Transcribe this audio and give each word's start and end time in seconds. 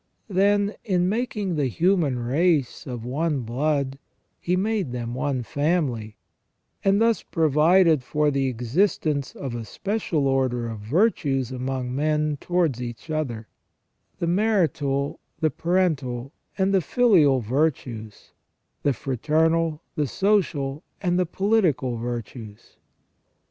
Then, 0.31 0.73
in 0.83 1.07
making 1.07 1.57
the 1.57 1.67
human 1.67 2.17
race 2.17 2.87
of 2.87 3.05
one 3.05 3.41
blood 3.41 3.99
He 4.39 4.55
made 4.55 4.93
them 4.93 5.13
one 5.13 5.43
family, 5.43 6.15
and 6.83 6.99
thus 6.99 7.21
provided 7.21 8.01
for 8.01 8.31
the 8.31 8.47
existence 8.47 9.35
of 9.35 9.53
a 9.53 9.63
special 9.63 10.27
order 10.27 10.67
of 10.67 10.79
virtues 10.79 11.51
among 11.51 11.93
men 11.95 12.37
towards 12.41 12.81
each 12.81 13.11
other: 13.11 13.47
the 14.17 14.25
marital, 14.25 15.19
the 15.39 15.51
parental, 15.51 16.31
and 16.57 16.73
the 16.73 16.81
filial 16.81 17.39
virtues; 17.39 18.31
the 18.81 18.93
fraternal, 18.93 19.83
the 19.95 20.07
social, 20.07 20.81
and 20.99 21.19
the 21.19 21.27
political 21.27 21.97
virtues. 21.97 22.77